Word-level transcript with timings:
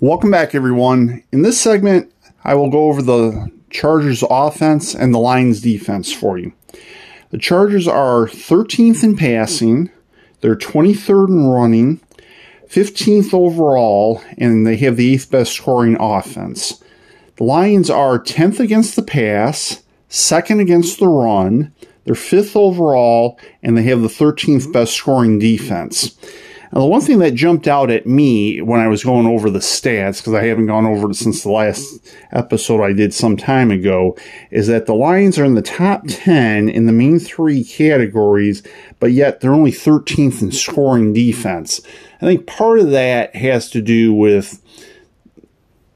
Welcome 0.00 0.32
back, 0.32 0.56
everyone. 0.56 1.22
In 1.30 1.42
this 1.42 1.60
segment, 1.60 2.12
I 2.42 2.54
will 2.54 2.68
go 2.68 2.88
over 2.88 3.00
the 3.00 3.52
Chargers 3.70 4.24
offense 4.28 4.92
and 4.92 5.14
the 5.14 5.20
Lions 5.20 5.60
defense 5.60 6.12
for 6.12 6.36
you. 6.36 6.52
The 7.30 7.38
Chargers 7.38 7.86
are 7.86 8.26
13th 8.26 9.04
in 9.04 9.16
passing, 9.16 9.90
they're 10.40 10.56
23rd 10.56 11.28
in 11.28 11.46
running, 11.46 12.00
15th 12.68 13.32
overall, 13.32 14.20
and 14.36 14.66
they 14.66 14.76
have 14.78 14.96
the 14.96 15.14
8th 15.14 15.30
best 15.30 15.52
scoring 15.52 15.96
offense. 16.00 16.82
The 17.36 17.44
Lions 17.44 17.88
are 17.88 18.18
10th 18.18 18.58
against 18.58 18.96
the 18.96 19.02
pass, 19.02 19.84
2nd 20.10 20.60
against 20.60 20.98
the 20.98 21.08
run, 21.08 21.72
they're 22.04 22.14
5th 22.14 22.56
overall, 22.56 23.38
and 23.62 23.78
they 23.78 23.84
have 23.84 24.02
the 24.02 24.08
13th 24.08 24.72
best 24.72 24.94
scoring 24.94 25.38
defense. 25.38 26.16
Now, 26.74 26.80
the 26.80 26.86
one 26.86 27.02
thing 27.02 27.20
that 27.20 27.34
jumped 27.34 27.68
out 27.68 27.88
at 27.88 28.04
me 28.04 28.60
when 28.60 28.80
I 28.80 28.88
was 28.88 29.04
going 29.04 29.28
over 29.28 29.48
the 29.48 29.60
stats, 29.60 30.18
because 30.18 30.34
I 30.34 30.46
haven't 30.46 30.66
gone 30.66 30.86
over 30.86 31.08
it 31.08 31.14
since 31.14 31.44
the 31.44 31.52
last 31.52 32.04
episode 32.32 32.82
I 32.82 32.92
did 32.92 33.14
some 33.14 33.36
time 33.36 33.70
ago, 33.70 34.16
is 34.50 34.66
that 34.66 34.86
the 34.86 34.94
Lions 34.94 35.38
are 35.38 35.44
in 35.44 35.54
the 35.54 35.62
top 35.62 36.02
10 36.08 36.68
in 36.68 36.86
the 36.86 36.92
main 36.92 37.20
three 37.20 37.62
categories, 37.62 38.64
but 38.98 39.12
yet 39.12 39.40
they're 39.40 39.54
only 39.54 39.70
13th 39.70 40.42
in 40.42 40.50
scoring 40.50 41.12
defense. 41.12 41.80
I 42.20 42.26
think 42.26 42.48
part 42.48 42.80
of 42.80 42.90
that 42.90 43.36
has 43.36 43.70
to 43.70 43.80
do 43.80 44.12
with 44.12 44.60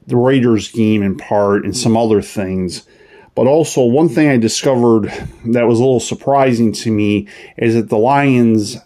the 0.07 0.15
Raiders 0.15 0.71
game 0.71 1.03
in 1.03 1.17
part 1.17 1.65
and 1.65 1.75
some 1.75 1.97
other 1.97 2.21
things. 2.21 2.87
But 3.35 3.47
also, 3.47 3.83
one 3.83 4.07
thing 4.07 4.29
I 4.29 4.37
discovered 4.37 5.11
that 5.45 5.67
was 5.67 5.79
a 5.79 5.83
little 5.83 5.99
surprising 5.99 6.71
to 6.71 6.91
me 6.91 7.27
is 7.57 7.75
that 7.75 7.89
the 7.89 7.97
Lions 7.97 8.77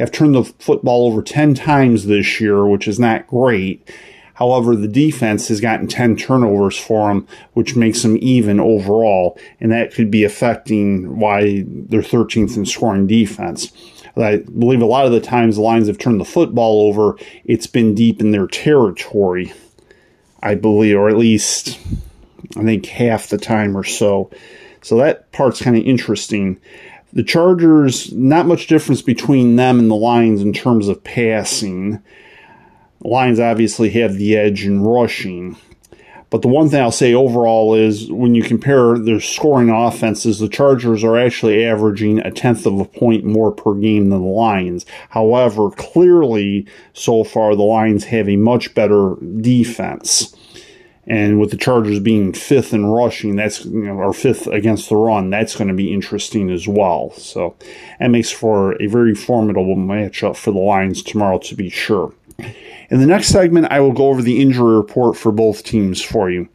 have 0.00 0.12
turned 0.12 0.34
the 0.34 0.44
football 0.44 1.06
over 1.06 1.22
10 1.22 1.54
times 1.54 2.06
this 2.06 2.40
year, 2.40 2.66
which 2.66 2.88
is 2.88 2.98
not 2.98 3.26
great. 3.26 3.88
However, 4.34 4.74
the 4.74 4.88
defense 4.88 5.48
has 5.48 5.60
gotten 5.60 5.86
10 5.86 6.16
turnovers 6.16 6.78
for 6.78 7.08
them, 7.08 7.28
which 7.52 7.76
makes 7.76 8.02
them 8.02 8.16
even 8.22 8.58
overall, 8.58 9.38
and 9.60 9.70
that 9.70 9.92
could 9.92 10.10
be 10.10 10.24
affecting 10.24 11.18
why 11.18 11.64
they're 11.66 12.00
13th 12.00 12.56
in 12.56 12.64
scoring 12.64 13.06
defense. 13.06 13.70
I 14.16 14.38
believe 14.38 14.80
a 14.80 14.86
lot 14.86 15.06
of 15.06 15.12
the 15.12 15.20
times 15.20 15.56
the 15.56 15.62
Lions 15.62 15.86
have 15.86 15.98
turned 15.98 16.20
the 16.20 16.24
football 16.24 16.88
over, 16.88 17.16
it's 17.44 17.66
been 17.66 17.94
deep 17.94 18.20
in 18.20 18.30
their 18.30 18.46
territory, 18.46 19.52
I 20.42 20.54
believe, 20.54 20.96
or 20.96 21.08
at 21.08 21.18
least 21.18 21.78
I 22.56 22.64
think 22.64 22.86
half 22.86 23.28
the 23.28 23.38
time 23.38 23.76
or 23.76 23.84
so. 23.84 24.30
So 24.82 24.96
that 24.96 25.30
part's 25.32 25.62
kind 25.62 25.76
of 25.76 25.84
interesting. 25.84 26.58
The 27.12 27.24
Chargers, 27.24 28.12
not 28.12 28.46
much 28.46 28.68
difference 28.68 29.02
between 29.02 29.56
them 29.56 29.78
and 29.78 29.90
the 29.90 29.96
Lions 29.96 30.42
in 30.42 30.52
terms 30.52 30.86
of 30.86 31.02
passing. 31.02 32.02
The 33.02 33.08
Lions 33.08 33.40
obviously 33.40 33.90
have 33.90 34.14
the 34.14 34.36
edge 34.36 34.64
in 34.64 34.82
rushing. 34.82 35.56
But 36.30 36.42
the 36.42 36.48
one 36.48 36.68
thing 36.68 36.80
I'll 36.80 36.92
say 36.92 37.12
overall 37.12 37.74
is 37.74 38.10
when 38.10 38.36
you 38.36 38.44
compare 38.44 38.96
their 38.96 39.18
scoring 39.18 39.68
offenses, 39.68 40.38
the 40.38 40.48
Chargers 40.48 41.02
are 41.02 41.18
actually 41.18 41.64
averaging 41.64 42.20
a 42.20 42.30
tenth 42.30 42.66
of 42.66 42.78
a 42.78 42.84
point 42.84 43.24
more 43.24 43.50
per 43.50 43.74
game 43.74 44.10
than 44.10 44.20
the 44.20 44.28
Lions. 44.28 44.86
However, 45.08 45.70
clearly, 45.70 46.68
so 46.92 47.24
far, 47.24 47.56
the 47.56 47.64
Lions 47.64 48.04
have 48.04 48.28
a 48.28 48.36
much 48.36 48.72
better 48.76 49.16
defense. 49.40 50.36
And 51.10 51.40
with 51.40 51.50
the 51.50 51.56
Chargers 51.56 51.98
being 51.98 52.32
fifth 52.32 52.72
in 52.72 52.86
rushing, 52.86 53.34
that's 53.34 53.64
you 53.64 53.82
know, 53.82 53.94
or 53.94 54.12
fifth 54.12 54.46
against 54.46 54.88
the 54.88 54.94
run, 54.96 55.28
that's 55.28 55.56
going 55.56 55.66
to 55.66 55.74
be 55.74 55.92
interesting 55.92 56.50
as 56.50 56.68
well. 56.68 57.10
So 57.16 57.56
that 57.98 58.12
makes 58.12 58.30
for 58.30 58.80
a 58.80 58.86
very 58.86 59.16
formidable 59.16 59.74
matchup 59.74 60.36
for 60.36 60.52
the 60.52 60.60
Lions 60.60 61.02
tomorrow, 61.02 61.38
to 61.40 61.56
be 61.56 61.68
sure. 61.68 62.14
In 62.38 63.00
the 63.00 63.06
next 63.06 63.26
segment, 63.26 63.72
I 63.72 63.80
will 63.80 63.92
go 63.92 64.06
over 64.06 64.22
the 64.22 64.40
injury 64.40 64.76
report 64.76 65.16
for 65.16 65.32
both 65.32 65.64
teams 65.64 66.00
for 66.00 66.30
you. 66.30 66.48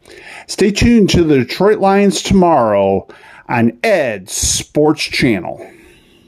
Stay 0.46 0.70
tuned 0.70 1.10
to 1.10 1.22
the 1.22 1.36
Detroit 1.36 1.78
Lions 1.78 2.22
tomorrow 2.22 3.06
on 3.50 3.78
Ed 3.82 4.30
Sports 4.30 5.02
Channel. 5.02 5.70